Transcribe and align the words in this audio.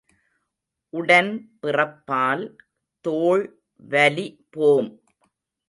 உடன் 0.93 1.29
பிறப்பால் 1.61 2.43
தோள் 3.05 3.45
வலி 3.89 4.27
போம். 4.49 4.89